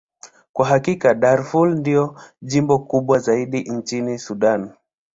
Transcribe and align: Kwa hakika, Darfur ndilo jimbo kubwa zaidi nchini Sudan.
Kwa 0.53 0.65
hakika, 0.67 1.13
Darfur 1.13 1.69
ndilo 1.75 2.19
jimbo 2.41 2.79
kubwa 2.79 3.19
zaidi 3.19 3.61
nchini 3.63 4.17
Sudan. 4.19 4.71